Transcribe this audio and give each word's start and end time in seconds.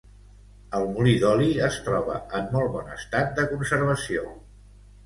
El 0.77 0.85
molí 0.95 1.13
d'oli 1.25 1.51
es 1.67 1.77
troba 1.91 2.17
en 2.41 2.51
molt 2.57 2.75
bon 2.79 2.91
estat 2.99 3.39
de 3.41 3.47
conservació. 3.55 4.27